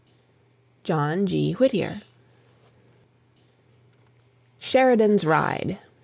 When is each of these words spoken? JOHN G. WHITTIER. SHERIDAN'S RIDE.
JOHN 0.83 1.27
G. 1.27 1.51
WHITTIER. 1.53 2.01
SHERIDAN'S 4.57 5.25
RIDE. 5.27 5.77